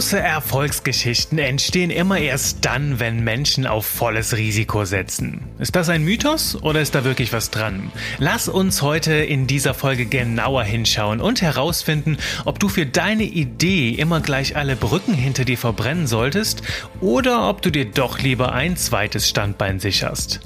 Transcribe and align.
Große 0.00 0.18
Erfolgsgeschichten 0.18 1.38
entstehen 1.38 1.90
immer 1.90 2.18
erst 2.18 2.64
dann, 2.64 2.98
wenn 2.98 3.22
Menschen 3.22 3.66
auf 3.66 3.84
volles 3.84 4.34
Risiko 4.34 4.86
setzen. 4.86 5.42
Ist 5.58 5.76
das 5.76 5.90
ein 5.90 6.02
Mythos 6.02 6.56
oder 6.62 6.80
ist 6.80 6.94
da 6.94 7.04
wirklich 7.04 7.34
was 7.34 7.50
dran? 7.50 7.92
Lass 8.18 8.48
uns 8.48 8.80
heute 8.80 9.12
in 9.12 9.46
dieser 9.46 9.74
Folge 9.74 10.06
genauer 10.06 10.64
hinschauen 10.64 11.20
und 11.20 11.42
herausfinden, 11.42 12.16
ob 12.46 12.58
du 12.58 12.68
für 12.70 12.86
deine 12.86 13.24
Idee 13.24 13.90
immer 13.90 14.20
gleich 14.20 14.56
alle 14.56 14.74
Brücken 14.74 15.12
hinter 15.12 15.44
dir 15.44 15.58
verbrennen 15.58 16.06
solltest 16.06 16.62
oder 17.02 17.48
ob 17.48 17.60
du 17.60 17.70
dir 17.70 17.84
doch 17.84 18.18
lieber 18.20 18.52
ein 18.52 18.76
zweites 18.76 19.28
Standbein 19.28 19.80
sicherst. 19.80 20.40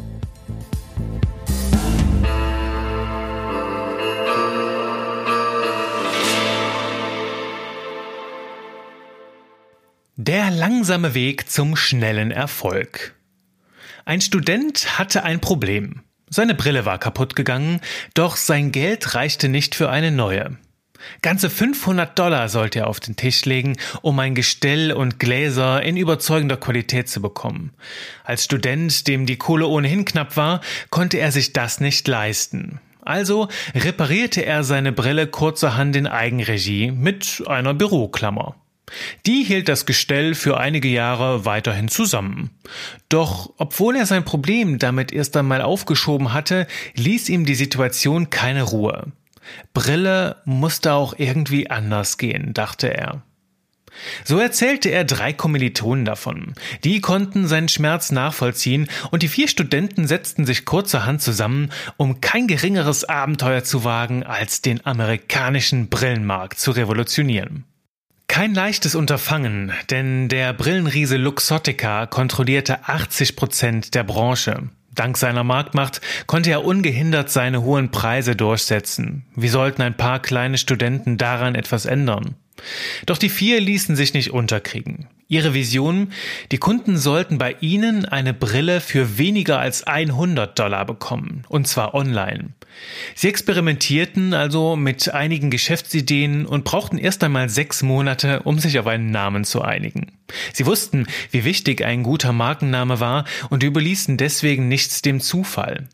Langsame 10.54 11.14
Weg 11.14 11.50
zum 11.50 11.76
schnellen 11.76 12.30
Erfolg. 12.30 13.14
Ein 14.04 14.20
Student 14.20 14.98
hatte 14.98 15.24
ein 15.24 15.40
Problem. 15.40 16.02
Seine 16.30 16.54
Brille 16.54 16.84
war 16.84 16.98
kaputt 16.98 17.36
gegangen, 17.36 17.80
doch 18.14 18.36
sein 18.36 18.72
Geld 18.72 19.14
reichte 19.14 19.48
nicht 19.48 19.74
für 19.74 19.90
eine 19.90 20.10
neue. 20.10 20.56
Ganze 21.22 21.50
500 21.50 22.18
Dollar 22.18 22.48
sollte 22.48 22.80
er 22.80 22.86
auf 22.86 23.00
den 23.00 23.16
Tisch 23.16 23.44
legen, 23.44 23.76
um 24.02 24.18
ein 24.18 24.34
Gestell 24.34 24.92
und 24.92 25.18
Gläser 25.18 25.82
in 25.82 25.96
überzeugender 25.96 26.56
Qualität 26.56 27.08
zu 27.08 27.20
bekommen. 27.20 27.72
Als 28.24 28.44
Student, 28.44 29.06
dem 29.06 29.26
die 29.26 29.36
Kohle 29.36 29.66
ohnehin 29.66 30.04
knapp 30.04 30.36
war, 30.36 30.60
konnte 30.90 31.18
er 31.18 31.30
sich 31.32 31.52
das 31.52 31.80
nicht 31.80 32.08
leisten. 32.08 32.80
Also 33.02 33.48
reparierte 33.74 34.46
er 34.46 34.64
seine 34.64 34.92
Brille 34.92 35.26
kurzerhand 35.26 35.94
in 35.94 36.06
Eigenregie 36.06 36.90
mit 36.90 37.42
einer 37.46 37.74
Büroklammer. 37.74 38.56
Die 39.26 39.42
hielt 39.44 39.68
das 39.68 39.86
Gestell 39.86 40.34
für 40.34 40.58
einige 40.58 40.88
Jahre 40.88 41.44
weiterhin 41.44 41.88
zusammen. 41.88 42.50
Doch 43.08 43.52
obwohl 43.56 43.96
er 43.96 44.06
sein 44.06 44.24
Problem 44.24 44.78
damit 44.78 45.12
erst 45.12 45.36
einmal 45.36 45.62
aufgeschoben 45.62 46.32
hatte, 46.32 46.66
ließ 46.94 47.28
ihm 47.28 47.44
die 47.46 47.54
Situation 47.54 48.30
keine 48.30 48.62
Ruhe. 48.62 49.12
Brille 49.72 50.36
musste 50.44 50.92
auch 50.92 51.14
irgendwie 51.18 51.70
anders 51.70 52.18
gehen, 52.18 52.54
dachte 52.54 52.94
er. 52.94 53.22
So 54.24 54.38
erzählte 54.38 54.88
er 54.88 55.04
drei 55.04 55.32
Kommilitonen 55.32 56.04
davon. 56.04 56.54
Die 56.82 57.00
konnten 57.00 57.46
seinen 57.46 57.68
Schmerz 57.68 58.10
nachvollziehen 58.10 58.88
und 59.12 59.22
die 59.22 59.28
vier 59.28 59.46
Studenten 59.46 60.08
setzten 60.08 60.44
sich 60.44 60.64
kurzerhand 60.64 61.22
zusammen, 61.22 61.70
um 61.96 62.20
kein 62.20 62.48
geringeres 62.48 63.04
Abenteuer 63.04 63.62
zu 63.62 63.84
wagen, 63.84 64.24
als 64.24 64.62
den 64.62 64.84
amerikanischen 64.84 65.88
Brillenmarkt 65.88 66.58
zu 66.58 66.72
revolutionieren. 66.72 67.64
Kein 68.34 68.52
leichtes 68.52 68.96
Unterfangen, 68.96 69.70
denn 69.90 70.28
der 70.28 70.52
Brillenriese 70.54 71.18
Luxottica 71.18 72.06
kontrollierte 72.06 72.88
80 72.88 73.36
Prozent 73.36 73.94
der 73.94 74.02
Branche. 74.02 74.70
Dank 74.92 75.18
seiner 75.18 75.44
Marktmacht 75.44 76.00
konnte 76.26 76.50
er 76.50 76.64
ungehindert 76.64 77.30
seine 77.30 77.62
hohen 77.62 77.92
Preise 77.92 78.34
durchsetzen. 78.34 79.24
Wie 79.36 79.46
sollten 79.46 79.82
ein 79.82 79.96
paar 79.96 80.18
kleine 80.18 80.58
Studenten 80.58 81.16
daran 81.16 81.54
etwas 81.54 81.86
ändern? 81.86 82.34
Doch 83.06 83.18
die 83.18 83.28
vier 83.28 83.60
ließen 83.60 83.96
sich 83.96 84.14
nicht 84.14 84.30
unterkriegen. 84.30 85.08
Ihre 85.26 85.54
Vision, 85.54 86.12
die 86.52 86.58
Kunden 86.58 86.96
sollten 86.96 87.38
bei 87.38 87.56
ihnen 87.60 88.04
eine 88.04 88.34
Brille 88.34 88.80
für 88.80 89.18
weniger 89.18 89.58
als 89.58 89.84
100 89.84 90.58
Dollar 90.58 90.84
bekommen, 90.84 91.44
und 91.48 91.66
zwar 91.66 91.94
online. 91.94 92.50
Sie 93.14 93.28
experimentierten 93.28 94.34
also 94.34 94.76
mit 94.76 95.12
einigen 95.12 95.50
Geschäftsideen 95.50 96.44
und 96.44 96.64
brauchten 96.64 96.98
erst 96.98 97.24
einmal 97.24 97.48
sechs 97.48 97.82
Monate, 97.82 98.42
um 98.42 98.58
sich 98.58 98.78
auf 98.78 98.86
einen 98.86 99.10
Namen 99.10 99.44
zu 99.44 99.62
einigen. 99.62 100.12
Sie 100.52 100.66
wussten, 100.66 101.06
wie 101.30 101.44
wichtig 101.44 101.84
ein 101.84 102.02
guter 102.02 102.32
Markenname 102.32 103.00
war 103.00 103.24
und 103.50 103.62
überließen 103.62 104.16
deswegen 104.16 104.68
nichts 104.68 105.02
dem 105.02 105.20
Zufall. 105.20 105.88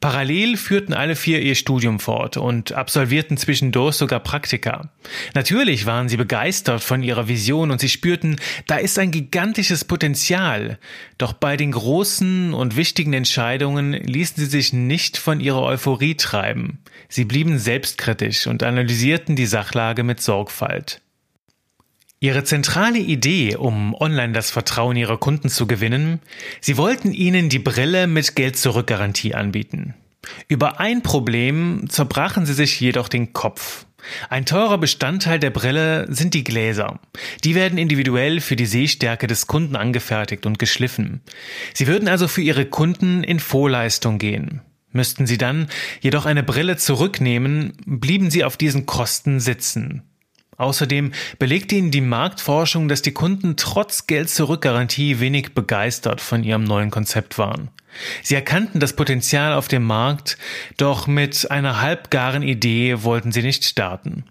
Parallel 0.00 0.56
führten 0.56 0.94
alle 0.94 1.16
vier 1.16 1.40
ihr 1.42 1.54
Studium 1.54 2.00
fort 2.00 2.36
und 2.36 2.72
absolvierten 2.72 3.36
zwischendurch 3.36 3.96
sogar 3.96 4.20
Praktika. 4.20 4.90
Natürlich 5.34 5.86
waren 5.86 6.08
sie 6.08 6.16
begeistert 6.16 6.82
von 6.82 7.02
ihrer 7.02 7.28
Vision 7.28 7.70
und 7.70 7.80
sie 7.80 7.88
spürten, 7.88 8.36
da 8.66 8.76
ist 8.76 8.98
ein 8.98 9.10
gigantisches 9.10 9.84
Potenzial. 9.84 10.78
Doch 11.18 11.32
bei 11.32 11.56
den 11.56 11.72
großen 11.72 12.54
und 12.54 12.76
wichtigen 12.76 13.12
Entscheidungen 13.12 13.92
ließen 13.92 14.42
sie 14.42 14.50
sich 14.50 14.72
nicht 14.72 15.18
von 15.18 15.40
ihrer 15.40 15.62
Euphorie 15.62 16.16
treiben. 16.16 16.78
Sie 17.08 17.24
blieben 17.24 17.58
selbstkritisch 17.58 18.46
und 18.46 18.62
analysierten 18.62 19.36
die 19.36 19.46
Sachlage 19.46 20.02
mit 20.02 20.22
Sorgfalt. 20.22 21.01
Ihre 22.22 22.44
zentrale 22.44 23.00
Idee, 23.00 23.56
um 23.56 23.96
online 23.96 24.32
das 24.32 24.52
Vertrauen 24.52 24.94
ihrer 24.94 25.18
Kunden 25.18 25.48
zu 25.48 25.66
gewinnen, 25.66 26.20
sie 26.60 26.76
wollten 26.76 27.12
ihnen 27.12 27.48
die 27.48 27.58
Brille 27.58 28.06
mit 28.06 28.36
Geld-Zurück-Garantie 28.36 29.34
anbieten. 29.34 29.94
Über 30.46 30.78
ein 30.78 31.02
Problem 31.02 31.86
zerbrachen 31.88 32.46
sie 32.46 32.54
sich 32.54 32.78
jedoch 32.78 33.08
den 33.08 33.32
Kopf. 33.32 33.86
Ein 34.30 34.46
teurer 34.46 34.78
Bestandteil 34.78 35.40
der 35.40 35.50
Brille 35.50 36.06
sind 36.14 36.34
die 36.34 36.44
Gläser. 36.44 37.00
Die 37.42 37.56
werden 37.56 37.76
individuell 37.76 38.40
für 38.40 38.54
die 38.54 38.66
Sehstärke 38.66 39.26
des 39.26 39.48
Kunden 39.48 39.74
angefertigt 39.74 40.46
und 40.46 40.60
geschliffen. 40.60 41.22
Sie 41.74 41.88
würden 41.88 42.06
also 42.06 42.28
für 42.28 42.42
ihre 42.42 42.66
Kunden 42.66 43.24
in 43.24 43.40
Vorleistung 43.40 44.18
gehen. 44.18 44.60
Müssten 44.92 45.26
sie 45.26 45.38
dann 45.38 45.66
jedoch 46.00 46.26
eine 46.26 46.44
Brille 46.44 46.76
zurücknehmen, 46.76 47.72
blieben 47.84 48.30
sie 48.30 48.44
auf 48.44 48.56
diesen 48.56 48.86
Kosten 48.86 49.40
sitzen. 49.40 50.04
Außerdem 50.62 51.12
belegte 51.40 51.74
ihnen 51.74 51.90
die 51.90 52.00
Marktforschung, 52.00 52.88
dass 52.88 53.02
die 53.02 53.12
Kunden 53.12 53.56
trotz 53.56 54.06
Geld-Zurück-Garantie 54.06 55.18
wenig 55.18 55.54
begeistert 55.54 56.20
von 56.20 56.44
ihrem 56.44 56.62
neuen 56.62 56.90
Konzept 56.90 57.36
waren. 57.36 57.70
Sie 58.22 58.36
erkannten 58.36 58.78
das 58.78 58.94
Potenzial 58.94 59.54
auf 59.54 59.66
dem 59.66 59.82
Markt, 59.82 60.38
doch 60.76 61.08
mit 61.08 61.50
einer 61.50 61.80
halbgaren 61.80 62.42
Idee 62.42 63.02
wollten 63.02 63.32
sie 63.32 63.42
nicht 63.42 63.64
starten. 63.64 64.24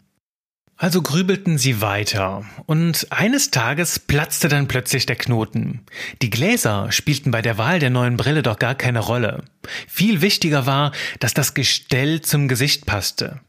Also 0.78 1.02
grübelten 1.02 1.60
sie 1.60 1.82
weiter, 1.82 2.44
und 2.66 3.08
eines 3.12 3.52
Tages 3.52 4.00
platzte 4.00 4.48
dann 4.48 4.68
plötzlich 4.68 5.06
der 5.06 5.18
Knoten. 5.18 5.82
Die 6.24 6.32
Gläser 6.32 6.92
spielten 6.92 7.30
bei 7.30 7.44
der 7.44 7.60
Wahl 7.60 7.78
der 7.80 7.92
neuen 7.92 8.18
Brille 8.18 8.42
doch 8.42 8.58
gar 8.58 8.74
keine 8.74 9.00
Rolle. 9.00 9.44
Viel 9.88 10.22
wichtiger 10.22 10.66
war, 10.66 10.92
dass 11.20 11.36
das 11.36 11.54
Gestell 11.54 12.22
zum 12.22 12.48
Gesicht 12.48 12.88
passte. 12.88 13.42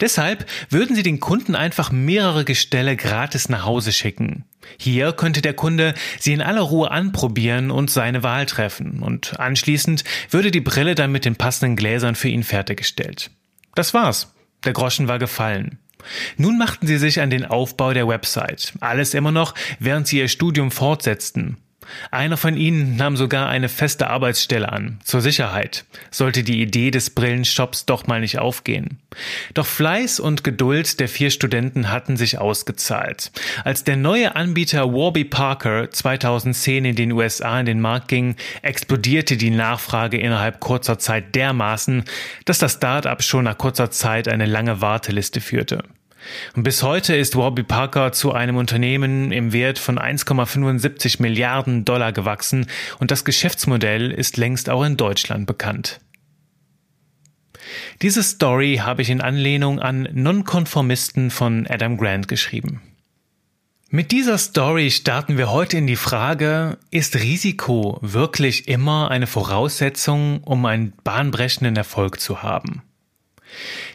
Deshalb 0.00 0.46
würden 0.68 0.96
Sie 0.96 1.02
den 1.02 1.20
Kunden 1.20 1.54
einfach 1.54 1.90
mehrere 1.90 2.44
Gestelle 2.44 2.96
gratis 2.96 3.48
nach 3.48 3.64
Hause 3.64 3.92
schicken. 3.92 4.44
Hier 4.78 5.12
könnte 5.12 5.42
der 5.42 5.54
Kunde 5.54 5.94
sie 6.18 6.32
in 6.32 6.42
aller 6.42 6.60
Ruhe 6.60 6.90
anprobieren 6.90 7.70
und 7.70 7.90
seine 7.90 8.22
Wahl 8.22 8.46
treffen 8.46 9.02
und 9.02 9.38
anschließend 9.40 10.04
würde 10.30 10.50
die 10.50 10.60
Brille 10.60 10.94
dann 10.94 11.12
mit 11.12 11.24
den 11.24 11.36
passenden 11.36 11.76
Gläsern 11.76 12.14
für 12.14 12.28
ihn 12.28 12.44
fertiggestellt. 12.44 13.30
Das 13.74 13.94
war's. 13.94 14.32
Der 14.64 14.72
Groschen 14.72 15.08
war 15.08 15.18
gefallen. 15.18 15.78
Nun 16.36 16.58
machten 16.58 16.86
sie 16.86 16.98
sich 16.98 17.20
an 17.20 17.30
den 17.30 17.44
Aufbau 17.44 17.92
der 17.92 18.08
Website. 18.08 18.72
Alles 18.80 19.14
immer 19.14 19.32
noch, 19.32 19.54
während 19.78 20.06
sie 20.06 20.18
ihr 20.18 20.28
Studium 20.28 20.70
fortsetzten. 20.70 21.58
Einer 22.10 22.36
von 22.36 22.56
ihnen 22.56 22.96
nahm 22.96 23.16
sogar 23.16 23.48
eine 23.48 23.68
feste 23.68 24.08
Arbeitsstelle 24.08 24.70
an, 24.70 24.98
zur 25.04 25.20
Sicherheit, 25.20 25.84
sollte 26.10 26.42
die 26.42 26.60
Idee 26.62 26.90
des 26.90 27.10
Brillenshops 27.10 27.86
doch 27.86 28.06
mal 28.06 28.20
nicht 28.20 28.38
aufgehen. 28.38 28.98
Doch 29.54 29.66
Fleiß 29.66 30.20
und 30.20 30.44
Geduld 30.44 31.00
der 31.00 31.08
vier 31.08 31.30
Studenten 31.30 31.90
hatten 31.90 32.16
sich 32.16 32.38
ausgezahlt. 32.38 33.32
Als 33.64 33.84
der 33.84 33.96
neue 33.96 34.36
Anbieter 34.36 34.92
Warby 34.92 35.24
Parker 35.24 35.90
2010 35.90 36.84
in 36.84 36.96
den 36.96 37.12
USA 37.12 37.60
in 37.60 37.66
den 37.66 37.80
Markt 37.80 38.08
ging, 38.08 38.36
explodierte 38.62 39.36
die 39.36 39.50
Nachfrage 39.50 40.18
innerhalb 40.18 40.60
kurzer 40.60 40.98
Zeit 40.98 41.34
dermaßen, 41.34 42.04
dass 42.44 42.58
das 42.58 42.74
Start-up 42.74 43.22
schon 43.22 43.44
nach 43.44 43.58
kurzer 43.58 43.90
Zeit 43.90 44.28
eine 44.28 44.46
lange 44.46 44.80
Warteliste 44.80 45.40
führte. 45.40 45.84
Und 46.54 46.62
bis 46.62 46.82
heute 46.82 47.16
ist 47.16 47.36
Warby 47.36 47.62
Parker 47.62 48.12
zu 48.12 48.32
einem 48.32 48.56
Unternehmen 48.56 49.32
im 49.32 49.52
Wert 49.52 49.78
von 49.78 49.98
1,75 49.98 51.22
Milliarden 51.22 51.84
Dollar 51.84 52.12
gewachsen 52.12 52.66
und 52.98 53.10
das 53.10 53.24
Geschäftsmodell 53.24 54.10
ist 54.10 54.36
längst 54.36 54.70
auch 54.70 54.84
in 54.84 54.96
Deutschland 54.96 55.46
bekannt. 55.46 56.00
Diese 58.02 58.22
Story 58.22 58.80
habe 58.82 59.02
ich 59.02 59.10
in 59.10 59.20
Anlehnung 59.20 59.80
an 59.80 60.08
Nonkonformisten 60.12 61.30
von 61.30 61.66
Adam 61.68 61.96
Grant 61.96 62.28
geschrieben. 62.28 62.82
Mit 63.92 64.12
dieser 64.12 64.38
Story 64.38 64.90
starten 64.90 65.36
wir 65.36 65.50
heute 65.50 65.76
in 65.76 65.88
die 65.88 65.96
Frage, 65.96 66.78
ist 66.92 67.16
Risiko 67.16 67.98
wirklich 68.02 68.68
immer 68.68 69.10
eine 69.10 69.26
Voraussetzung, 69.26 70.44
um 70.44 70.64
einen 70.64 70.92
bahnbrechenden 71.02 71.74
Erfolg 71.74 72.20
zu 72.20 72.42
haben? 72.42 72.82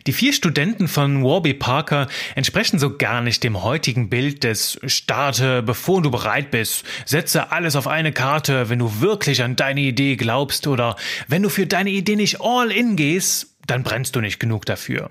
Die 0.08 0.14
vier 0.14 0.34
Studenten 0.34 0.88
von 0.88 1.24
Warby 1.24 1.56
Parker 1.56 2.08
entsprechen 2.36 2.78
so 2.78 2.96
gar 2.96 3.22
nicht 3.22 3.44
dem 3.44 3.64
heutigen 3.64 4.08
Bild 4.08 4.44
des 4.44 4.80
Starte, 4.86 5.64
bevor 5.64 6.04
du 6.04 6.12
bereit 6.12 6.52
bist, 6.52 6.86
setze 7.06 7.52
alles 7.52 7.76
auf 7.76 7.88
eine 7.88 8.12
Karte, 8.12 8.70
wenn 8.70 8.78
du 8.78 9.02
wirklich 9.02 9.42
an 9.42 9.56
deine 9.56 9.82
Idee 9.82 10.16
glaubst 10.16 10.68
oder 10.68 10.96
wenn 11.28 11.42
du 11.42 11.50
für 11.50 11.66
deine 11.66 11.90
Idee 11.90 12.18
nicht 12.18 12.40
all 12.40 12.72
in 12.72 12.96
gehst, 12.96 13.56
dann 13.66 13.82
brennst 13.82 14.16
du 14.16 14.22
nicht 14.22 14.40
genug 14.40 14.68
dafür. 14.68 15.10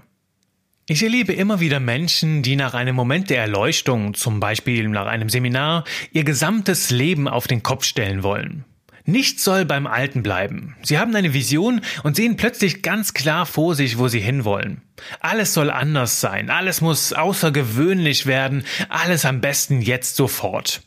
Ich 0.86 1.02
erlebe 1.02 1.32
immer 1.32 1.58
wieder 1.58 1.80
Menschen, 1.80 2.42
die 2.42 2.54
nach 2.54 2.74
einem 2.74 2.94
Moment 2.94 3.30
der 3.30 3.40
Erleuchtung, 3.40 4.14
zum 4.14 4.38
Beispiel 4.38 4.88
nach 4.88 5.06
einem 5.06 5.28
Seminar, 5.28 5.82
ihr 6.12 6.22
gesamtes 6.22 6.90
Leben 6.90 7.26
auf 7.26 7.48
den 7.48 7.64
Kopf 7.64 7.84
stellen 7.84 8.22
wollen. 8.22 8.64
Nichts 9.06 9.44
soll 9.44 9.66
beim 9.66 9.86
Alten 9.86 10.22
bleiben. 10.22 10.76
Sie 10.82 10.98
haben 10.98 11.14
eine 11.14 11.34
Vision 11.34 11.82
und 12.04 12.16
sehen 12.16 12.36
plötzlich 12.36 12.80
ganz 12.80 13.12
klar 13.12 13.44
vor 13.44 13.74
sich, 13.74 13.98
wo 13.98 14.08
sie 14.08 14.20
hinwollen. 14.20 14.80
Alles 15.20 15.52
soll 15.52 15.70
anders 15.70 16.20
sein, 16.20 16.48
alles 16.48 16.80
muss 16.80 17.12
außergewöhnlich 17.12 18.24
werden, 18.24 18.64
alles 18.88 19.26
am 19.26 19.42
besten 19.42 19.82
jetzt 19.82 20.16
sofort. 20.16 20.80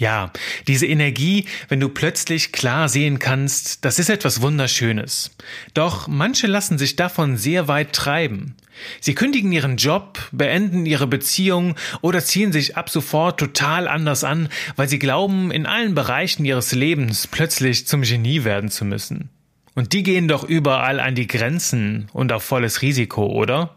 Ja, 0.00 0.32
diese 0.66 0.86
Energie, 0.86 1.44
wenn 1.68 1.78
du 1.78 1.90
plötzlich 1.90 2.52
klar 2.52 2.88
sehen 2.88 3.18
kannst, 3.18 3.84
das 3.84 3.98
ist 3.98 4.08
etwas 4.08 4.40
Wunderschönes. 4.40 5.36
Doch 5.74 6.08
manche 6.08 6.46
lassen 6.46 6.78
sich 6.78 6.96
davon 6.96 7.36
sehr 7.36 7.68
weit 7.68 7.92
treiben. 7.92 8.56
Sie 9.00 9.14
kündigen 9.14 9.52
ihren 9.52 9.76
Job, 9.76 10.18
beenden 10.32 10.86
ihre 10.86 11.06
Beziehung 11.06 11.74
oder 12.00 12.24
ziehen 12.24 12.50
sich 12.50 12.78
ab 12.78 12.88
sofort 12.88 13.38
total 13.38 13.88
anders 13.88 14.24
an, 14.24 14.48
weil 14.74 14.88
sie 14.88 14.98
glauben, 14.98 15.50
in 15.50 15.66
allen 15.66 15.94
Bereichen 15.94 16.46
ihres 16.46 16.72
Lebens 16.72 17.26
plötzlich 17.26 17.86
zum 17.86 18.00
Genie 18.00 18.42
werden 18.44 18.70
zu 18.70 18.86
müssen. 18.86 19.28
Und 19.74 19.92
die 19.92 20.02
gehen 20.02 20.28
doch 20.28 20.44
überall 20.44 20.98
an 20.98 21.14
die 21.14 21.26
Grenzen 21.26 22.08
und 22.14 22.32
auf 22.32 22.42
volles 22.42 22.80
Risiko, 22.80 23.26
oder? 23.26 23.76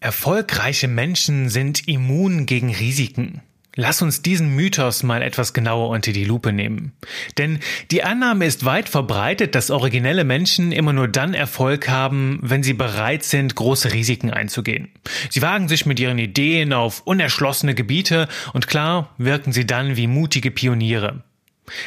Erfolgreiche 0.00 0.88
Menschen 0.88 1.50
sind 1.50 1.86
immun 1.86 2.46
gegen 2.46 2.74
Risiken. 2.74 3.42
Lass 3.78 4.00
uns 4.00 4.22
diesen 4.22 4.56
Mythos 4.56 5.02
mal 5.02 5.20
etwas 5.20 5.52
genauer 5.52 5.90
unter 5.90 6.10
die 6.12 6.24
Lupe 6.24 6.50
nehmen. 6.50 6.92
Denn 7.36 7.58
die 7.90 8.02
Annahme 8.02 8.46
ist 8.46 8.64
weit 8.64 8.88
verbreitet, 8.88 9.54
dass 9.54 9.70
originelle 9.70 10.24
Menschen 10.24 10.72
immer 10.72 10.94
nur 10.94 11.08
dann 11.08 11.34
Erfolg 11.34 11.86
haben, 11.86 12.38
wenn 12.40 12.62
sie 12.62 12.72
bereit 12.72 13.22
sind, 13.22 13.54
große 13.54 13.92
Risiken 13.92 14.30
einzugehen. 14.30 14.88
Sie 15.28 15.42
wagen 15.42 15.68
sich 15.68 15.84
mit 15.84 16.00
ihren 16.00 16.18
Ideen 16.18 16.72
auf 16.72 17.02
unerschlossene 17.04 17.74
Gebiete 17.74 18.28
und 18.54 18.66
klar 18.66 19.14
wirken 19.18 19.52
sie 19.52 19.66
dann 19.66 19.96
wie 19.96 20.06
mutige 20.06 20.50
Pioniere. 20.50 21.22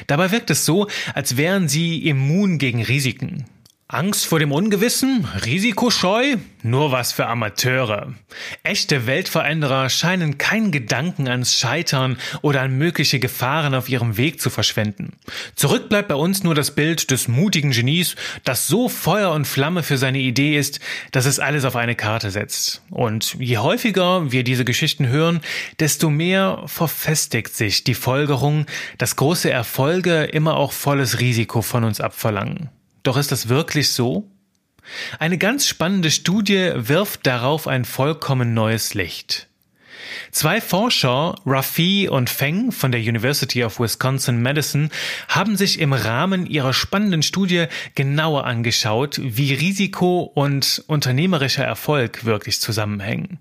Dabei 0.05 0.29
wirkt 0.29 0.51
es 0.51 0.65
so, 0.65 0.87
als 1.15 1.37
wären 1.37 1.67
sie 1.67 2.07
immun 2.07 2.59
gegen 2.59 2.83
Risiken. 2.83 3.45
Angst 3.91 4.27
vor 4.27 4.37
dem 4.37 4.51
Ungewissen? 4.51 5.25
Risikoscheu? 5.45 6.35
Nur 6.61 6.91
was 6.91 7.11
für 7.11 7.25
Amateure. 7.25 8.13
Echte 8.61 9.07
Weltveränderer 9.07 9.89
scheinen 9.89 10.37
keinen 10.37 10.71
Gedanken 10.71 11.27
ans 11.27 11.57
Scheitern 11.57 12.19
oder 12.43 12.61
an 12.61 12.77
mögliche 12.77 13.17
Gefahren 13.17 13.73
auf 13.73 13.89
ihrem 13.89 14.15
Weg 14.15 14.39
zu 14.41 14.51
verschwenden. 14.51 15.13
Zurück 15.55 15.89
bleibt 15.89 16.07
bei 16.07 16.13
uns 16.13 16.43
nur 16.43 16.53
das 16.53 16.75
Bild 16.75 17.09
des 17.09 17.27
mutigen 17.27 17.71
Genies, 17.71 18.15
das 18.43 18.67
so 18.67 18.89
Feuer 18.89 19.31
und 19.31 19.47
Flamme 19.47 19.81
für 19.81 19.97
seine 19.97 20.19
Idee 20.19 20.55
ist, 20.55 20.79
dass 21.11 21.25
es 21.25 21.39
alles 21.39 21.65
auf 21.65 21.75
eine 21.75 21.95
Karte 21.95 22.29
setzt. 22.29 22.83
Und 22.91 23.37
je 23.39 23.57
häufiger 23.57 24.31
wir 24.31 24.43
diese 24.43 24.65
Geschichten 24.65 25.07
hören, 25.07 25.41
desto 25.79 26.11
mehr 26.11 26.61
verfestigt 26.67 27.55
sich 27.55 27.85
die 27.85 27.95
Folgerung, 27.95 28.67
dass 28.99 29.15
große 29.15 29.49
Erfolge 29.49 30.25
immer 30.25 30.57
auch 30.57 30.73
volles 30.73 31.19
Risiko 31.19 31.63
von 31.63 31.83
uns 31.83 31.99
abverlangen. 31.99 32.69
Doch 33.03 33.17
ist 33.17 33.31
das 33.31 33.49
wirklich 33.49 33.89
so? 33.89 34.29
Eine 35.19 35.37
ganz 35.37 35.67
spannende 35.67 36.11
Studie 36.11 36.71
wirft 36.75 37.27
darauf 37.27 37.67
ein 37.67 37.85
vollkommen 37.85 38.53
neues 38.53 38.93
Licht. 38.93 39.47
Zwei 40.31 40.61
Forscher, 40.61 41.35
Rafi 41.45 42.07
und 42.09 42.29
Feng 42.29 42.71
von 42.71 42.91
der 42.91 43.01
University 43.01 43.63
of 43.63 43.79
Wisconsin-Madison, 43.79 44.89
haben 45.27 45.57
sich 45.57 45.79
im 45.79 45.93
Rahmen 45.93 46.45
ihrer 46.45 46.73
spannenden 46.73 47.23
Studie 47.23 47.65
genauer 47.95 48.45
angeschaut, 48.45 49.19
wie 49.21 49.53
Risiko 49.53 50.21
und 50.21 50.83
unternehmerischer 50.87 51.63
Erfolg 51.63 52.25
wirklich 52.25 52.59
zusammenhängen. 52.61 53.39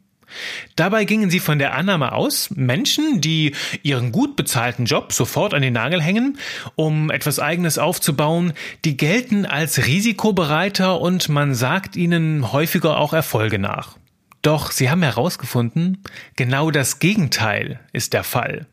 Dabei 0.77 1.05
gingen 1.05 1.31
sie 1.31 1.41
von 1.41 1.59
der 1.59 1.75
Annahme 1.75 2.13
aus, 2.13 2.51
Menschen, 2.51 3.21
die 3.21 3.55
ihren 3.83 4.13
gut 4.13 4.37
bezahlten 4.37 4.85
Job 4.85 5.13
sofort 5.13 5.55
an 5.55 5.63
den 5.63 5.73
Nagel 5.73 6.03
hängen, 6.03 6.39
um 6.77 7.11
etwas 7.11 7.41
eigenes 7.41 7.79
aufzubauen, 7.79 8.53
die 8.85 8.97
gelten 8.97 9.47
als 9.47 9.87
risikobereiter 9.87 11.01
und 11.01 11.29
man 11.29 11.55
sagt 11.55 11.97
ihnen 11.97 12.53
häufiger 12.53 12.99
auch 12.99 13.13
Erfolge 13.13 13.59
nach. 13.59 13.97
Doch 14.43 14.71
sie 14.71 14.89
haben 14.89 15.03
herausgefunden, 15.03 16.03
genau 16.37 16.71
das 16.71 17.01
Gegenteil 17.01 17.81
ist 17.93 18.13
der 18.13 18.25
Fall. 18.25 18.67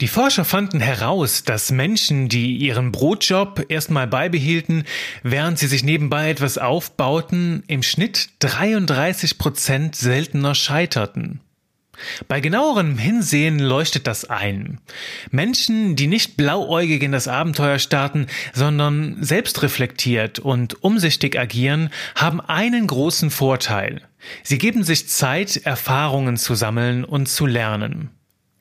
Die 0.00 0.06
Forscher 0.06 0.44
fanden 0.44 0.78
heraus, 0.78 1.42
dass 1.42 1.72
Menschen, 1.72 2.28
die 2.28 2.56
ihren 2.56 2.92
Brotjob 2.92 3.66
erstmal 3.68 4.06
beibehielten, 4.06 4.84
während 5.24 5.58
sie 5.58 5.66
sich 5.66 5.82
nebenbei 5.82 6.30
etwas 6.30 6.56
aufbauten, 6.56 7.64
im 7.66 7.82
Schnitt 7.82 8.28
33 8.38 9.38
Prozent 9.38 9.96
seltener 9.96 10.54
scheiterten. 10.54 11.40
Bei 12.28 12.40
genauerem 12.40 12.96
Hinsehen 12.96 13.58
leuchtet 13.58 14.06
das 14.06 14.24
ein. 14.24 14.78
Menschen, 15.32 15.96
die 15.96 16.06
nicht 16.06 16.36
blauäugig 16.36 17.02
in 17.02 17.10
das 17.10 17.26
Abenteuer 17.26 17.80
starten, 17.80 18.28
sondern 18.54 19.16
selbstreflektiert 19.20 20.38
und 20.38 20.84
umsichtig 20.84 21.36
agieren, 21.36 21.90
haben 22.14 22.40
einen 22.40 22.86
großen 22.86 23.32
Vorteil. 23.32 24.02
Sie 24.44 24.58
geben 24.58 24.84
sich 24.84 25.08
Zeit, 25.08 25.56
Erfahrungen 25.56 26.36
zu 26.36 26.54
sammeln 26.54 27.04
und 27.04 27.26
zu 27.26 27.46
lernen. 27.46 28.10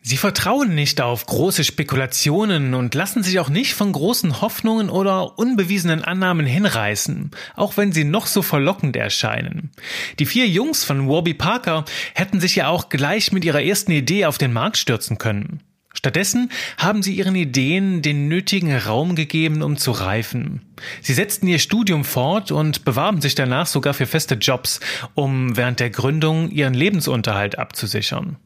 Sie 0.09 0.15
vertrauen 0.15 0.73
nicht 0.73 1.01
auf 1.01 1.25
große 1.25 1.65
Spekulationen 1.65 2.75
und 2.75 2.95
lassen 2.95 3.23
sich 3.23 3.39
auch 3.39 3.49
nicht 3.49 3.73
von 3.73 3.91
großen 3.91 4.39
Hoffnungen 4.39 4.89
oder 4.89 5.37
unbewiesenen 5.37 6.01
Annahmen 6.01 6.45
hinreißen, 6.45 7.31
auch 7.57 7.75
wenn 7.75 7.91
sie 7.91 8.05
noch 8.05 8.25
so 8.25 8.41
verlockend 8.41 8.95
erscheinen. 8.95 9.69
Die 10.17 10.25
vier 10.25 10.47
Jungs 10.47 10.85
von 10.85 11.09
Warby 11.09 11.33
Parker 11.33 11.83
hätten 12.15 12.39
sich 12.39 12.55
ja 12.55 12.69
auch 12.69 12.87
gleich 12.87 13.33
mit 13.33 13.43
ihrer 13.43 13.61
ersten 13.61 13.91
Idee 13.91 14.27
auf 14.27 14.37
den 14.37 14.53
Markt 14.53 14.77
stürzen 14.77 15.17
können. 15.17 15.59
Stattdessen 15.93 16.51
haben 16.77 17.03
sie 17.03 17.13
ihren 17.13 17.35
Ideen 17.35 18.01
den 18.01 18.29
nötigen 18.29 18.77
Raum 18.77 19.13
gegeben, 19.13 19.61
um 19.61 19.75
zu 19.75 19.91
reifen. 19.91 20.61
Sie 21.01 21.15
setzten 21.15 21.47
ihr 21.47 21.59
Studium 21.59 22.05
fort 22.05 22.49
und 22.53 22.85
bewarben 22.85 23.19
sich 23.19 23.35
danach 23.35 23.67
sogar 23.67 23.93
für 23.93 24.05
feste 24.05 24.35
Jobs, 24.35 24.79
um 25.15 25.57
während 25.57 25.81
der 25.81 25.89
Gründung 25.89 26.49
ihren 26.49 26.75
Lebensunterhalt 26.75 27.59
abzusichern. 27.59 28.37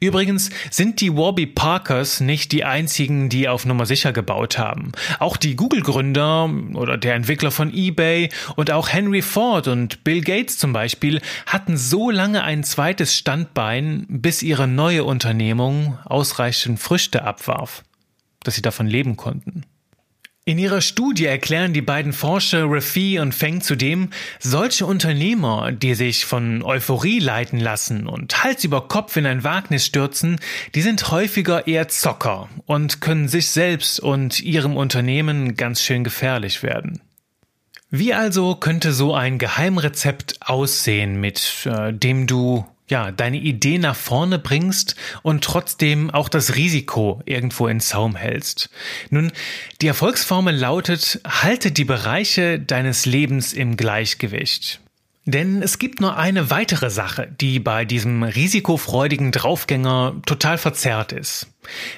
Übrigens 0.00 0.50
sind 0.70 1.00
die 1.00 1.14
Warby 1.14 1.46
Parkers 1.46 2.20
nicht 2.20 2.52
die 2.52 2.64
einzigen, 2.64 3.28
die 3.28 3.48
auf 3.48 3.64
Nummer 3.64 3.86
sicher 3.86 4.12
gebaut 4.12 4.58
haben. 4.58 4.92
Auch 5.18 5.36
die 5.36 5.56
Google-Gründer 5.56 6.50
oder 6.74 6.96
der 6.96 7.14
Entwickler 7.14 7.50
von 7.50 7.72
eBay 7.72 8.30
und 8.56 8.70
auch 8.70 8.88
Henry 8.88 9.22
Ford 9.22 9.68
und 9.68 10.04
Bill 10.04 10.20
Gates 10.20 10.58
zum 10.58 10.72
Beispiel 10.72 11.20
hatten 11.46 11.76
so 11.76 12.10
lange 12.10 12.44
ein 12.44 12.64
zweites 12.64 13.16
Standbein, 13.16 14.06
bis 14.08 14.42
ihre 14.42 14.68
neue 14.68 15.04
Unternehmung 15.04 15.98
ausreichend 16.04 16.80
Früchte 16.80 17.24
abwarf, 17.24 17.84
dass 18.42 18.54
sie 18.54 18.62
davon 18.62 18.86
leben 18.86 19.16
konnten. 19.16 19.64
In 20.46 20.58
ihrer 20.58 20.82
Studie 20.82 21.24
erklären 21.24 21.72
die 21.72 21.80
beiden 21.80 22.12
Forscher 22.12 22.66
Rafi 22.68 23.18
und 23.18 23.34
Feng 23.34 23.62
zudem, 23.62 24.10
solche 24.38 24.84
Unternehmer, 24.84 25.72
die 25.72 25.94
sich 25.94 26.26
von 26.26 26.62
Euphorie 26.62 27.18
leiten 27.18 27.58
lassen 27.58 28.06
und 28.06 28.44
Hals 28.44 28.62
über 28.62 28.86
Kopf 28.86 29.16
in 29.16 29.24
ein 29.24 29.42
Wagnis 29.42 29.86
stürzen, 29.86 30.38
die 30.74 30.82
sind 30.82 31.10
häufiger 31.10 31.66
eher 31.66 31.88
Zocker 31.88 32.50
und 32.66 33.00
können 33.00 33.26
sich 33.26 33.48
selbst 33.48 34.00
und 34.00 34.40
ihrem 34.40 34.76
Unternehmen 34.76 35.54
ganz 35.54 35.80
schön 35.80 36.04
gefährlich 36.04 36.62
werden. 36.62 37.00
Wie 37.88 38.12
also 38.12 38.54
könnte 38.54 38.92
so 38.92 39.14
ein 39.14 39.38
Geheimrezept 39.38 40.40
aussehen, 40.42 41.20
mit 41.20 41.64
äh, 41.64 41.94
dem 41.94 42.26
du 42.26 42.66
ja, 42.88 43.10
deine 43.12 43.38
Idee 43.38 43.78
nach 43.78 43.96
vorne 43.96 44.38
bringst 44.38 44.96
und 45.22 45.42
trotzdem 45.42 46.10
auch 46.10 46.28
das 46.28 46.54
Risiko 46.54 47.22
irgendwo 47.24 47.66
in 47.66 47.80
Zaum 47.80 48.14
hältst. 48.14 48.70
Nun, 49.10 49.32
die 49.80 49.86
Erfolgsformel 49.86 50.54
lautet, 50.54 51.20
halte 51.26 51.72
die 51.72 51.84
Bereiche 51.84 52.58
deines 52.58 53.06
Lebens 53.06 53.52
im 53.52 53.76
Gleichgewicht. 53.76 54.80
Denn 55.26 55.62
es 55.62 55.78
gibt 55.78 56.02
nur 56.02 56.18
eine 56.18 56.50
weitere 56.50 56.90
Sache, 56.90 57.34
die 57.40 57.58
bei 57.58 57.86
diesem 57.86 58.22
risikofreudigen 58.22 59.32
Draufgänger 59.32 60.20
total 60.26 60.58
verzerrt 60.58 61.12
ist. 61.12 61.46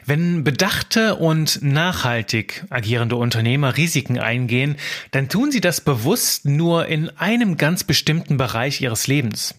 Wenn 0.05 0.45
bedachte 0.45 1.16
und 1.16 1.61
nachhaltig 1.61 2.64
agierende 2.71 3.16
Unternehmer 3.16 3.76
Risiken 3.76 4.21
eingehen, 4.21 4.76
dann 5.11 5.28
tun 5.28 5.50
sie 5.50 5.61
das 5.61 5.81
bewusst 5.81 6.45
nur 6.45 6.87
in 6.87 7.11
einem 7.19 7.57
ganz 7.57 7.83
bestimmten 7.83 8.37
Bereich 8.37 8.81
ihres 8.81 9.09
Lebens. 9.09 9.57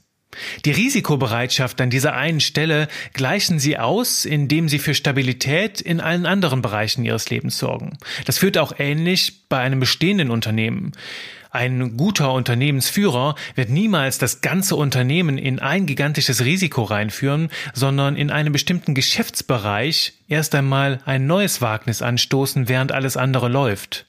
Die 0.66 0.72
Risikobereitschaft 0.72 1.80
an 1.82 1.90
dieser 1.90 2.14
einen 2.14 2.40
Stelle 2.40 2.88
gleichen 3.14 3.60
sie 3.60 3.78
aus, 3.78 4.26
indem 4.26 4.70
sie 4.70 4.80
für 4.80 4.94
Stabilität 4.94 5.82
in 5.82 6.00
allen 6.02 6.26
anderen 6.26 6.62
Bereichen 6.62 7.06
ihres 7.06 7.30
Lebens 7.30 7.58
sorgen. 7.58 7.98
Das 8.26 8.38
führt 8.38 8.58
auch 8.58 8.74
ähnlich 8.80 9.48
bei 9.50 9.60
einem 9.60 9.80
bestehenden 9.80 10.30
Unternehmen. 10.30 10.94
Ein 11.52 11.98
guter 11.98 12.34
Unternehmensführer 12.34 13.36
wird 13.56 13.70
niemals 13.70 14.18
das 14.18 14.42
ganze 14.42 14.76
Unternehmen 14.76 15.38
in 15.38 15.60
ein 15.60 15.86
gigantisches 15.86 16.44
Risiko 16.44 16.84
reinführen, 16.84 17.50
sondern 17.74 18.16
in 18.16 18.32
einem 18.32 18.54
bestimmten 18.54 18.94
Geschäftsbereich 18.94 20.14
erst 20.28 20.54
einmal 20.56 21.00
ein 21.06 21.26
neues 21.26 21.62
Wagnis 21.62 22.02
anstoßen, 22.02 22.68
während 22.68 22.92
alles 22.92 23.18
andere 23.18 23.48
läuft. 23.48 24.07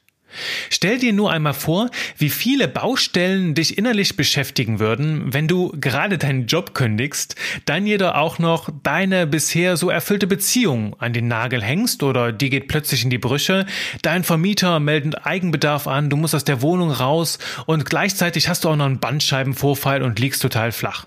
Stell 0.70 0.98
dir 0.98 1.12
nur 1.12 1.32
einmal 1.32 1.54
vor, 1.54 1.90
wie 2.16 2.30
viele 2.30 2.68
Baustellen 2.68 3.54
dich 3.54 3.78
innerlich 3.78 4.16
beschäftigen 4.16 4.78
würden, 4.78 5.32
wenn 5.32 5.48
du 5.48 5.72
gerade 5.80 6.18
deinen 6.18 6.46
Job 6.46 6.74
kündigst, 6.74 7.34
dann 7.64 7.86
jedoch 7.86 8.14
auch 8.14 8.38
noch 8.38 8.70
deine 8.82 9.26
bisher 9.26 9.76
so 9.76 9.90
erfüllte 9.90 10.26
Beziehung 10.26 10.94
an 10.98 11.12
den 11.12 11.28
Nagel 11.28 11.62
hängst 11.62 12.02
oder 12.02 12.32
die 12.32 12.50
geht 12.50 12.68
plötzlich 12.68 13.04
in 13.04 13.10
die 13.10 13.18
Brüche, 13.18 13.66
dein 14.02 14.24
Vermieter 14.24 14.80
meldet 14.80 15.26
Eigenbedarf 15.26 15.86
an, 15.86 16.10
du 16.10 16.16
musst 16.16 16.34
aus 16.34 16.44
der 16.44 16.62
Wohnung 16.62 16.90
raus 16.90 17.38
und 17.66 17.84
gleichzeitig 17.86 18.48
hast 18.48 18.64
du 18.64 18.68
auch 18.68 18.76
noch 18.76 18.86
einen 18.86 19.00
Bandscheibenvorfall 19.00 20.02
und 20.02 20.18
liegst 20.18 20.42
total 20.42 20.72
flach. 20.72 21.06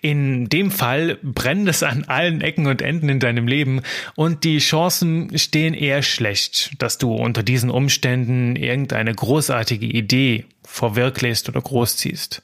In 0.00 0.48
dem 0.48 0.70
Fall 0.70 1.18
brennt 1.22 1.68
es 1.68 1.82
an 1.82 2.04
allen 2.04 2.40
Ecken 2.40 2.66
und 2.66 2.82
Enden 2.82 3.08
in 3.08 3.20
deinem 3.20 3.48
Leben 3.48 3.82
und 4.14 4.44
die 4.44 4.58
Chancen 4.58 5.36
stehen 5.38 5.74
eher 5.74 6.02
schlecht, 6.02 6.70
dass 6.78 6.98
du 6.98 7.14
unter 7.14 7.42
diesen 7.42 7.70
Umständen 7.70 8.56
irgendeine 8.56 9.14
großartige 9.14 9.86
Idee 9.86 10.44
verwirklichst 10.64 11.48
oder 11.48 11.60
großziehst. 11.60 12.42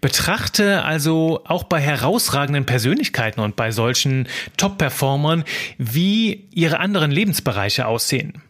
Betrachte 0.00 0.82
also 0.82 1.42
auch 1.44 1.64
bei 1.64 1.80
herausragenden 1.80 2.66
Persönlichkeiten 2.66 3.40
und 3.40 3.54
bei 3.54 3.70
solchen 3.70 4.28
Top-Performern, 4.56 5.44
wie 5.78 6.48
ihre 6.52 6.80
anderen 6.80 7.10
Lebensbereiche 7.10 7.86
aussehen. 7.86 8.42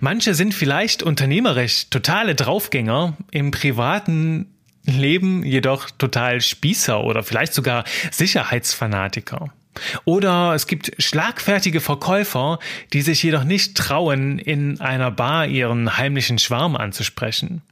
Manche 0.00 0.34
sind 0.34 0.54
vielleicht 0.54 1.02
unternehmerisch 1.02 1.88
totale 1.90 2.34
Draufgänger, 2.34 3.16
im 3.30 3.50
privaten 3.50 4.46
Leben 4.88 5.44
jedoch 5.44 5.90
total 5.90 6.40
Spießer 6.40 7.02
oder 7.02 7.22
vielleicht 7.22 7.54
sogar 7.54 7.84
Sicherheitsfanatiker. 8.10 9.52
Oder 10.04 10.54
es 10.54 10.66
gibt 10.66 10.92
schlagfertige 10.98 11.80
Verkäufer, 11.80 12.58
die 12.92 13.02
sich 13.02 13.22
jedoch 13.22 13.44
nicht 13.44 13.76
trauen, 13.76 14.38
in 14.38 14.80
einer 14.80 15.10
Bar 15.10 15.46
ihren 15.46 15.96
heimlichen 15.96 16.38
Schwarm 16.38 16.76
anzusprechen. 16.76 17.62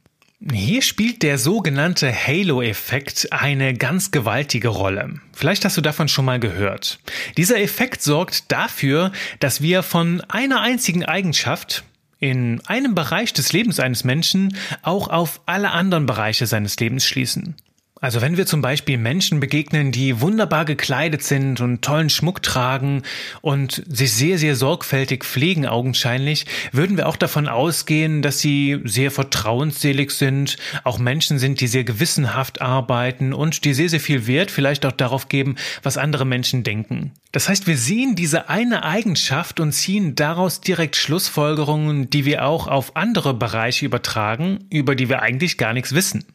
Hier 0.53 0.83
spielt 0.83 1.23
der 1.23 1.39
sogenannte 1.39 2.13
Halo-Effekt 2.13 3.29
eine 3.31 3.73
ganz 3.73 4.11
gewaltige 4.11 4.67
Rolle. 4.67 5.15
Vielleicht 5.33 5.65
hast 5.65 5.77
du 5.77 5.81
davon 5.81 6.07
schon 6.07 6.25
mal 6.25 6.39
gehört. 6.39 6.99
Dieser 7.37 7.59
Effekt 7.59 8.03
sorgt 8.03 8.51
dafür, 8.51 9.11
dass 9.39 9.61
wir 9.61 9.81
von 9.81 10.21
einer 10.29 10.61
einzigen 10.61 11.03
Eigenschaft, 11.03 11.83
in 12.19 12.61
einem 12.67 12.95
Bereich 12.95 13.33
des 13.33 13.53
Lebens 13.53 13.79
eines 13.79 14.03
Menschen 14.03 14.55
auch 14.81 15.07
auf 15.07 15.41
alle 15.45 15.71
anderen 15.71 16.05
Bereiche 16.05 16.47
seines 16.47 16.79
Lebens 16.79 17.05
schließen. 17.05 17.55
Also 17.99 18.21
wenn 18.21 18.37
wir 18.37 18.45
zum 18.45 18.61
Beispiel 18.61 18.97
Menschen 18.97 19.39
begegnen, 19.39 19.91
die 19.91 20.21
wunderbar 20.21 20.65
gekleidet 20.65 21.23
sind 21.23 21.61
und 21.61 21.81
tollen 21.81 22.09
Schmuck 22.09 22.43
tragen 22.43 23.01
und 23.41 23.83
sich 23.87 24.13
sehr, 24.13 24.37
sehr 24.37 24.55
sorgfältig 24.55 25.23
pflegen 25.23 25.65
augenscheinlich, 25.65 26.45
würden 26.71 26.97
wir 26.97 27.07
auch 27.07 27.15
davon 27.15 27.47
ausgehen, 27.47 28.21
dass 28.21 28.39
sie 28.39 28.79
sehr 28.83 29.09
vertrauensselig 29.09 30.11
sind, 30.11 30.57
auch 30.83 30.99
Menschen 30.99 31.39
sind, 31.39 31.59
die 31.59 31.67
sehr 31.67 31.83
gewissenhaft 31.83 32.61
arbeiten 32.61 33.33
und 33.33 33.65
die 33.65 33.73
sehr, 33.73 33.89
sehr 33.89 33.99
viel 33.99 34.27
Wert 34.27 34.51
vielleicht 34.51 34.85
auch 34.85 34.91
darauf 34.91 35.27
geben, 35.27 35.55
was 35.81 35.97
andere 35.97 36.25
Menschen 36.25 36.63
denken. 36.63 37.13
Das 37.31 37.49
heißt, 37.49 37.67
wir 37.67 37.77
sehen 37.77 38.15
diese 38.15 38.49
eine 38.49 38.83
Eigenschaft 38.83 39.59
und 39.59 39.71
ziehen 39.71 40.15
daraus 40.15 40.61
direkt 40.61 40.95
Schlussfolgerungen, 40.95 42.09
die 42.09 42.25
wir 42.25 42.45
auch 42.45 42.67
auf 42.67 42.95
andere 42.95 43.33
Bereiche 43.33 43.85
übertragen, 43.85 44.65
über 44.69 44.95
die 44.95 45.09
wir 45.09 45.21
eigentlich 45.21 45.57
gar 45.57 45.73
nichts 45.73 45.93
wissen. 45.93 46.25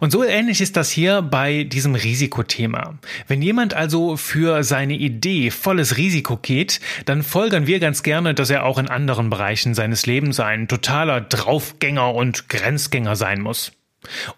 Und 0.00 0.10
so 0.10 0.24
ähnlich 0.24 0.60
ist 0.60 0.76
das 0.76 0.90
hier 0.90 1.22
bei 1.22 1.64
diesem 1.64 1.94
Risikothema. 1.94 2.98
Wenn 3.26 3.42
jemand 3.42 3.74
also 3.74 4.16
für 4.16 4.64
seine 4.64 4.94
Idee 4.94 5.50
volles 5.50 5.96
Risiko 5.96 6.36
geht, 6.36 6.80
dann 7.06 7.22
folgern 7.22 7.66
wir 7.66 7.80
ganz 7.80 8.02
gerne, 8.02 8.34
dass 8.34 8.50
er 8.50 8.64
auch 8.64 8.78
in 8.78 8.88
anderen 8.88 9.30
Bereichen 9.30 9.74
seines 9.74 10.06
Lebens 10.06 10.40
ein 10.40 10.68
totaler 10.68 11.20
Draufgänger 11.20 12.14
und 12.14 12.48
Grenzgänger 12.48 13.16
sein 13.16 13.40
muss. 13.40 13.72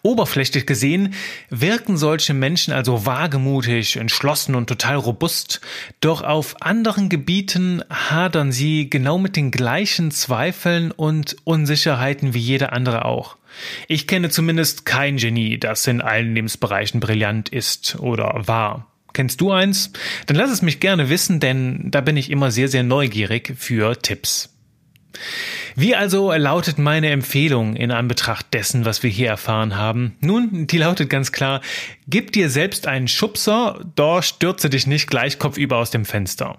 Oberflächlich 0.02 0.66
gesehen 0.66 1.14
wirken 1.50 1.96
solche 1.96 2.34
Menschen 2.34 2.72
also 2.72 3.06
wagemutig, 3.06 3.96
entschlossen 3.96 4.54
und 4.54 4.68
total 4.68 4.96
robust, 4.96 5.60
doch 6.00 6.22
auf 6.22 6.62
anderen 6.62 7.08
Gebieten 7.08 7.82
hadern 7.90 8.52
sie 8.52 8.90
genau 8.90 9.18
mit 9.18 9.36
den 9.36 9.50
gleichen 9.50 10.10
Zweifeln 10.10 10.90
und 10.90 11.36
Unsicherheiten 11.44 12.34
wie 12.34 12.38
jeder 12.38 12.72
andere 12.72 13.04
auch. 13.04 13.36
Ich 13.88 14.06
kenne 14.06 14.30
zumindest 14.30 14.84
kein 14.84 15.16
Genie, 15.16 15.58
das 15.58 15.86
in 15.86 16.00
allen 16.00 16.34
Lebensbereichen 16.34 17.00
brillant 17.00 17.48
ist 17.48 17.96
oder 17.98 18.42
war. 18.46 18.86
Kennst 19.12 19.40
du 19.40 19.50
eins? 19.50 19.92
Dann 20.26 20.36
lass 20.36 20.50
es 20.50 20.60
mich 20.60 20.78
gerne 20.78 21.08
wissen, 21.08 21.40
denn 21.40 21.90
da 21.90 22.02
bin 22.02 22.18
ich 22.18 22.30
immer 22.30 22.50
sehr, 22.50 22.68
sehr 22.68 22.82
neugierig 22.82 23.54
für 23.56 23.96
Tipps. 23.96 24.55
Wie 25.74 25.94
also 25.94 26.32
lautet 26.32 26.78
meine 26.78 27.10
Empfehlung 27.10 27.76
in 27.76 27.90
Anbetracht 27.90 28.46
dessen, 28.52 28.84
was 28.84 29.02
wir 29.02 29.10
hier 29.10 29.28
erfahren 29.28 29.76
haben? 29.76 30.16
Nun, 30.20 30.66
die 30.66 30.78
lautet 30.78 31.10
ganz 31.10 31.32
klar, 31.32 31.60
gib 32.06 32.32
dir 32.32 32.50
selbst 32.50 32.86
einen 32.86 33.08
Schubser, 33.08 33.84
doch 33.94 34.22
stürze 34.22 34.70
dich 34.70 34.86
nicht 34.86 35.08
gleich 35.08 35.38
kopfüber 35.38 35.76
aus 35.76 35.90
dem 35.90 36.04
Fenster. 36.04 36.58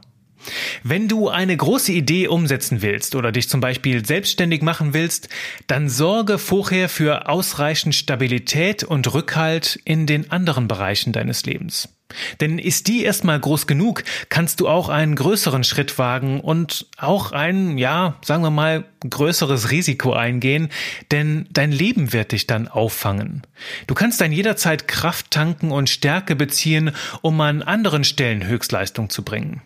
Wenn 0.84 1.08
du 1.08 1.30
eine 1.30 1.56
große 1.56 1.92
Idee 1.92 2.28
umsetzen 2.28 2.82
willst 2.82 3.16
oder 3.16 3.32
dich 3.32 3.50
zum 3.50 3.60
Beispiel 3.60 4.06
selbstständig 4.06 4.62
machen 4.62 4.94
willst, 4.94 5.30
dann 5.68 5.90
sorge 5.90 6.38
vorher 6.38 6.90
für 6.90 7.28
ausreichend 7.28 7.96
Stabilität 7.96 8.84
und 8.84 9.14
Rückhalt 9.14 9.80
in 9.84 10.06
den 10.06 10.32
anderen 10.32 10.68
Bereichen 10.68 11.12
deines 11.12 11.46
Lebens. 11.46 11.90
Denn 12.40 12.60
ist 12.60 12.88
die 12.88 13.04
erstmal 13.04 13.40
groß 13.40 13.68
genug, 13.68 14.04
kannst 14.30 14.60
du 14.60 14.68
auch 14.68 14.90
einen 14.90 15.16
größeren 15.16 15.64
Schritt 15.64 15.98
wagen 15.98 16.40
und 16.40 16.88
auch 16.98 17.32
ein, 17.32 17.78
ja, 17.78 18.16
sagen 18.24 18.44
wir 18.44 18.50
mal, 18.50 18.86
größeres 19.08 19.72
Risiko 19.72 20.14
eingehen, 20.14 20.70
denn 21.12 21.48
dein 21.52 21.72
Leben 21.72 22.14
wird 22.14 22.32
dich 22.32 22.48
dann 22.48 22.68
auffangen. 22.68 23.44
Du 23.88 23.94
kannst 23.94 24.22
dann 24.22 24.32
jederzeit 24.32 24.88
Kraft 24.88 25.32
tanken 25.32 25.72
und 25.72 25.90
Stärke 25.90 26.36
beziehen, 26.36 26.92
um 27.22 27.40
an 27.42 27.62
anderen 27.62 28.04
Stellen 28.04 28.46
Höchstleistung 28.48 29.10
zu 29.10 29.24
bringen. 29.24 29.62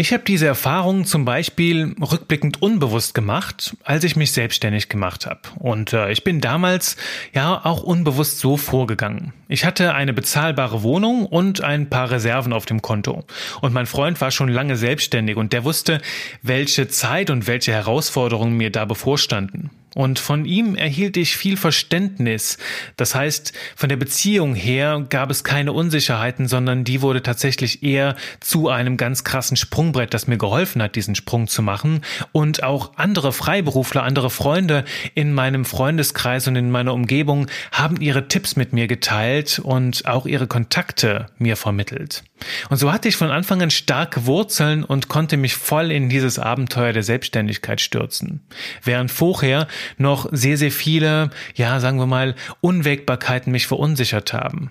Ich 0.00 0.14
habe 0.14 0.24
diese 0.26 0.46
Erfahrung 0.46 1.04
zum 1.04 1.26
Beispiel 1.26 1.94
rückblickend 2.00 2.62
unbewusst 2.62 3.12
gemacht, 3.12 3.76
als 3.84 4.02
ich 4.02 4.16
mich 4.16 4.32
selbstständig 4.32 4.88
gemacht 4.88 5.26
habe. 5.26 5.40
Und 5.58 5.92
äh, 5.92 6.10
ich 6.10 6.24
bin 6.24 6.40
damals 6.40 6.96
ja 7.34 7.60
auch 7.66 7.82
unbewusst 7.82 8.38
so 8.38 8.56
vorgegangen. 8.56 9.34
Ich 9.46 9.66
hatte 9.66 9.92
eine 9.92 10.14
bezahlbare 10.14 10.82
Wohnung 10.82 11.26
und 11.26 11.60
ein 11.60 11.90
paar 11.90 12.10
Reserven 12.10 12.54
auf 12.54 12.64
dem 12.64 12.80
Konto. 12.80 13.26
Und 13.60 13.74
mein 13.74 13.84
Freund 13.84 14.18
war 14.22 14.30
schon 14.30 14.48
lange 14.48 14.76
selbstständig 14.76 15.36
und 15.36 15.52
der 15.52 15.64
wusste, 15.64 16.00
welche 16.40 16.88
Zeit 16.88 17.28
und 17.28 17.46
welche 17.46 17.72
Herausforderungen 17.72 18.56
mir 18.56 18.70
da 18.70 18.86
bevorstanden. 18.86 19.68
Und 19.94 20.18
von 20.18 20.44
ihm 20.44 20.76
erhielt 20.76 21.16
ich 21.16 21.36
viel 21.36 21.56
Verständnis. 21.56 22.58
Das 22.96 23.14
heißt, 23.14 23.52
von 23.74 23.88
der 23.88 23.96
Beziehung 23.96 24.54
her 24.54 25.04
gab 25.08 25.30
es 25.30 25.42
keine 25.42 25.72
Unsicherheiten, 25.72 26.46
sondern 26.46 26.84
die 26.84 27.02
wurde 27.02 27.22
tatsächlich 27.22 27.82
eher 27.82 28.16
zu 28.40 28.68
einem 28.68 28.96
ganz 28.96 29.24
krassen 29.24 29.56
Sprungbrett, 29.56 30.14
das 30.14 30.28
mir 30.28 30.38
geholfen 30.38 30.82
hat, 30.82 30.94
diesen 30.94 31.14
Sprung 31.14 31.48
zu 31.48 31.62
machen. 31.62 32.02
Und 32.32 32.62
auch 32.62 32.92
andere 32.96 33.32
Freiberufler, 33.32 34.04
andere 34.04 34.30
Freunde 34.30 34.84
in 35.14 35.34
meinem 35.34 35.64
Freundeskreis 35.64 36.46
und 36.46 36.56
in 36.56 36.70
meiner 36.70 36.94
Umgebung 36.94 37.48
haben 37.72 38.00
ihre 38.00 38.28
Tipps 38.28 38.56
mit 38.56 38.72
mir 38.72 38.86
geteilt 38.86 39.58
und 39.58 40.06
auch 40.06 40.26
ihre 40.26 40.46
Kontakte 40.46 41.26
mir 41.38 41.56
vermittelt. 41.56 42.22
Und 42.68 42.76
so 42.76 42.92
hatte 42.92 43.08
ich 43.08 43.16
von 43.16 43.30
Anfang 43.30 43.62
an 43.62 43.70
starke 43.70 44.26
Wurzeln 44.26 44.84
und 44.84 45.08
konnte 45.08 45.36
mich 45.36 45.54
voll 45.54 45.90
in 45.90 46.08
dieses 46.08 46.38
Abenteuer 46.38 46.92
der 46.92 47.02
Selbstständigkeit 47.02 47.80
stürzen. 47.80 48.40
Während 48.82 49.10
vorher 49.10 49.68
noch 49.98 50.28
sehr, 50.32 50.56
sehr 50.56 50.72
viele, 50.72 51.30
ja, 51.54 51.80
sagen 51.80 51.98
wir 51.98 52.06
mal, 52.06 52.34
Unwägbarkeiten 52.60 53.52
mich 53.52 53.66
verunsichert 53.66 54.32
haben. 54.32 54.70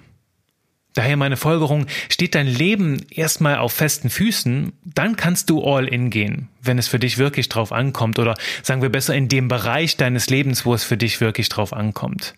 Daher 0.96 1.18
meine 1.18 1.38
Folgerung, 1.38 1.86
steht 2.10 2.34
dein 2.34 2.48
Leben 2.48 3.06
erstmal 3.12 3.58
auf 3.60 3.74
festen 3.74 4.10
Füßen, 4.10 4.74
dann 4.84 5.16
kannst 5.16 5.50
du 5.50 5.64
all 5.64 5.88
in 5.88 6.10
gehen, 6.10 6.50
wenn 6.62 6.80
es 6.80 6.88
für 6.88 6.98
dich 6.98 7.20
wirklich 7.20 7.48
drauf 7.48 7.72
ankommt 7.72 8.18
oder 8.18 8.36
sagen 8.64 8.82
wir 8.82 8.90
besser 8.90 9.16
in 9.16 9.28
dem 9.28 9.48
Bereich 9.48 9.98
deines 9.98 10.30
Lebens, 10.30 10.66
wo 10.66 10.74
es 10.74 10.84
für 10.84 10.98
dich 10.98 11.22
wirklich 11.22 11.48
drauf 11.48 11.74
ankommt. 11.74 12.34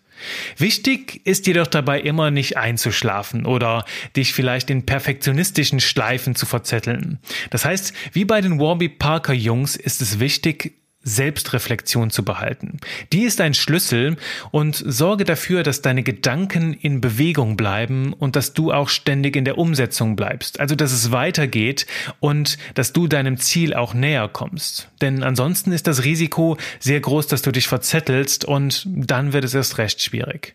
Wichtig 0.56 1.20
ist 1.24 1.46
jedoch 1.46 1.66
dabei 1.66 2.00
immer 2.00 2.30
nicht 2.30 2.56
einzuschlafen 2.56 3.46
oder 3.46 3.84
dich 4.16 4.32
vielleicht 4.32 4.70
in 4.70 4.86
perfektionistischen 4.86 5.80
Schleifen 5.80 6.34
zu 6.34 6.46
verzetteln. 6.46 7.18
Das 7.50 7.64
heißt, 7.64 7.92
wie 8.12 8.24
bei 8.24 8.40
den 8.40 8.60
Warby 8.60 8.88
Parker 8.88 9.32
Jungs 9.32 9.76
ist 9.76 10.00
es 10.00 10.20
wichtig, 10.20 10.74
Selbstreflexion 11.02 12.10
zu 12.10 12.24
behalten. 12.24 12.78
Die 13.12 13.22
ist 13.22 13.40
ein 13.40 13.54
Schlüssel 13.54 14.16
und 14.50 14.76
sorge 14.76 15.24
dafür, 15.24 15.62
dass 15.62 15.82
deine 15.82 16.02
Gedanken 16.02 16.74
in 16.74 17.00
Bewegung 17.00 17.56
bleiben 17.56 18.12
und 18.12 18.36
dass 18.36 18.54
du 18.54 18.72
auch 18.72 18.88
ständig 18.88 19.36
in 19.36 19.44
der 19.44 19.58
Umsetzung 19.58 20.16
bleibst. 20.16 20.60
Also, 20.60 20.74
dass 20.74 20.92
es 20.92 21.12
weitergeht 21.12 21.86
und 22.20 22.58
dass 22.74 22.92
du 22.92 23.06
deinem 23.06 23.38
Ziel 23.38 23.74
auch 23.74 23.94
näher 23.94 24.28
kommst. 24.28 24.88
Denn 25.00 25.22
ansonsten 25.22 25.72
ist 25.72 25.86
das 25.86 26.04
Risiko 26.04 26.56
sehr 26.78 27.00
groß, 27.00 27.26
dass 27.26 27.42
du 27.42 27.52
dich 27.52 27.68
verzettelst 27.68 28.44
und 28.44 28.86
dann 28.88 29.32
wird 29.32 29.44
es 29.44 29.54
erst 29.54 29.78
recht 29.78 30.00
schwierig. 30.02 30.54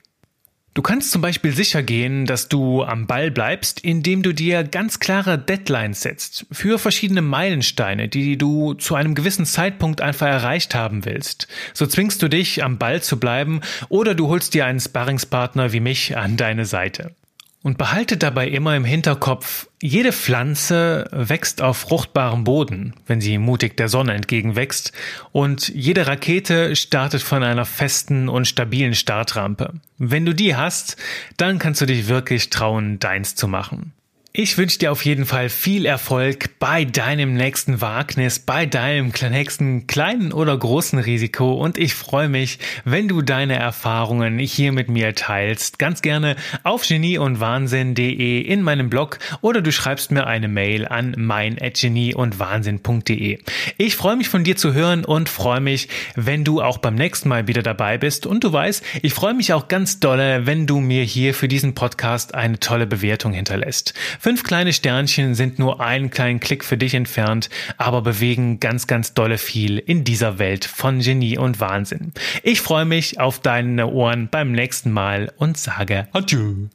Du 0.78 0.84
kannst 0.84 1.10
zum 1.10 1.24
Beispiel 1.24 1.54
sicher 1.54 1.82
gehen, 1.82 2.28
dass 2.28 2.50
du 2.50 2.84
am 2.84 3.08
Ball 3.08 3.32
bleibst, 3.32 3.80
indem 3.80 4.22
du 4.22 4.32
dir 4.32 4.64
ganz 4.64 5.00
klare 5.00 5.40
Deadlines 5.40 6.02
setzt 6.02 6.46
für 6.52 6.78
verschiedene 6.78 7.24
Meilensteine, 7.24 8.08
die 8.08 8.38
du 8.38 8.76
zu 8.76 8.94
einem 8.94 9.16
gewissen 9.16 9.48
Zeitpunkt 9.48 10.02
einfach 10.02 10.28
erreicht 10.28 10.76
haben 10.76 11.04
willst. 11.04 11.48
So 11.74 11.88
zwingst 11.88 12.22
du 12.22 12.28
dich, 12.28 12.64
am 12.64 12.78
Ball 12.78 13.02
zu 13.02 13.20
bleiben 13.20 13.62
oder 13.90 14.14
du 14.14 14.28
holst 14.28 14.54
dir 14.54 14.68
einen 14.68 14.80
Sparringspartner 14.80 15.74
wie 15.74 15.80
mich 15.80 16.16
an 16.16 16.38
deine 16.38 16.68
Seite. 16.68 17.16
Und 17.64 17.78
behalte 17.78 18.18
dabei 18.18 18.48
immer 18.48 18.76
im 18.76 18.86
Hinterkopf, 18.86 19.68
jede 19.82 20.14
Pflanze 20.14 21.08
wächst 21.12 21.62
auf 21.62 21.78
fruchtbarem 21.78 22.44
Boden, 22.44 22.94
wenn 23.08 23.20
sie 23.20 23.38
mutig 23.38 23.76
der 23.76 23.90
Sonne 23.90 24.14
entgegenwächst, 24.14 24.94
und 25.32 25.68
jede 25.70 26.08
Rakete 26.08 26.76
startet 26.76 27.22
von 27.22 27.44
einer 27.44 27.66
festen 27.66 28.30
und 28.30 28.48
stabilen 28.48 28.94
Startrampe. 28.94 29.74
Wenn 29.98 30.26
du 30.26 30.34
die 30.34 30.56
hast, 30.56 30.98
dann 31.38 31.60
kannst 31.60 31.82
du 31.82 31.86
dich 31.86 32.08
wirklich 32.08 32.50
trauen, 32.50 33.00
deins 33.00 33.36
zu 33.36 33.48
machen. 33.48 33.94
Ich 34.40 34.56
wünsche 34.60 34.78
dir 34.78 34.92
auf 34.92 35.04
jeden 35.04 35.26
Fall 35.26 35.50
viel 35.50 35.88
Erfolg 35.88 36.60
bei 36.60 36.86
deinem 36.86 37.34
nächsten 37.34 37.82
Wagnis, 37.82 38.38
bei 38.38 38.68
deinem 38.68 39.12
nächsten 39.32 39.88
kleinen 39.88 40.32
oder 40.32 40.56
großen 40.56 41.00
Risiko 41.00 41.56
und 41.56 41.80
ich 41.80 41.96
freue 41.96 42.30
mich, 42.30 42.60
wenn 42.86 43.08
du 43.08 43.24
deine 43.24 43.56
Erfahrungen 43.56 44.38
hier 44.38 44.74
mit 44.74 44.90
mir 44.90 45.16
teilst. 45.16 45.80
Ganz 45.80 46.04
gerne 46.04 46.36
auf 46.62 46.88
genieundwahnsinn.de 46.88 48.42
in 48.42 48.62
meinem 48.62 48.92
Blog 48.92 49.18
oder 49.42 49.62
du 49.62 49.72
schreibst 49.72 50.12
mir 50.12 50.28
eine 50.28 50.50
Mail 50.50 50.88
an 50.88 51.16
mein@genieundwahnsinn.de. 51.18 53.40
Ich 53.80 53.96
freue 53.96 54.18
mich 54.18 54.30
von 54.30 54.44
dir 54.44 54.56
zu 54.56 54.76
hören 54.76 55.04
und 55.04 55.30
freue 55.30 55.62
mich, 55.62 55.90
wenn 56.16 56.44
du 56.44 56.62
auch 56.62 56.78
beim 56.78 56.94
nächsten 56.94 57.28
Mal 57.28 57.48
wieder 57.48 57.64
dabei 57.64 57.98
bist 57.98 58.28
und 58.28 58.44
du 58.44 58.54
weißt, 58.54 58.86
ich 59.02 59.16
freue 59.16 59.34
mich 59.34 59.52
auch 59.54 59.68
ganz 59.68 60.00
dolle, 60.00 60.46
wenn 60.46 60.68
du 60.68 60.80
mir 60.80 61.02
hier 61.02 61.34
für 61.34 61.48
diesen 61.48 61.74
Podcast 61.74 62.36
eine 62.36 62.60
tolle 62.60 62.86
Bewertung 62.86 63.34
hinterlässt. 63.34 63.96
Fünf 64.28 64.44
kleine 64.44 64.74
Sternchen 64.74 65.36
sind 65.36 65.58
nur 65.58 65.80
einen 65.80 66.10
kleinen 66.10 66.42
Klick 66.42 66.66
für 66.66 66.76
dich 66.76 66.96
entfernt, 66.96 67.50
aber 67.78 68.02
bewegen 68.02 68.60
ganz, 68.60 68.86
ganz 68.86 69.14
dolle 69.14 69.38
viel 69.38 69.78
in 69.78 70.04
dieser 70.04 70.38
Welt 70.38 70.66
von 70.66 71.00
Genie 71.00 71.38
und 71.38 71.62
Wahnsinn. 71.62 72.12
Ich 72.44 72.60
freue 72.60 72.84
mich 72.84 73.22
auf 73.22 73.40
deine 73.40 73.88
Ohren 73.88 74.28
beim 74.30 74.52
nächsten 74.52 74.92
Mal 74.92 75.32
und 75.38 75.58
sage 75.58 76.10
Adieu. 76.12 76.68